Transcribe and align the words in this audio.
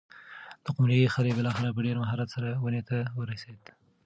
د 0.63 0.65
قمرۍ 0.75 1.01
خلی 1.15 1.31
بالاخره 1.37 1.69
په 1.75 1.81
ډېر 1.85 1.97
مهارت 2.03 2.27
سره 2.35 2.49
ونې 2.63 2.81
ته 2.89 2.97
ورسېد. 3.17 3.61